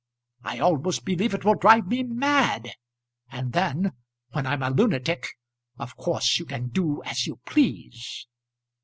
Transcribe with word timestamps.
I 0.41 0.57
almost 0.57 1.05
believe 1.05 1.35
it 1.35 1.45
will 1.45 1.53
drive 1.53 1.85
me 1.85 2.01
mad, 2.01 2.73
and 3.29 3.53
then, 3.53 3.91
when 4.31 4.47
I'm 4.47 4.63
a 4.63 4.71
lunatic, 4.71 5.27
of 5.77 5.95
course 5.95 6.39
you 6.39 6.45
can 6.47 6.69
do 6.69 7.03
as 7.03 7.27
you 7.27 7.35
please. 7.45 8.25